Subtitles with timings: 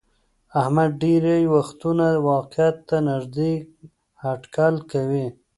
[0.61, 3.53] احمد ډېری وختونه واقعیت ته نیږدې
[4.23, 5.27] هټکل کوي.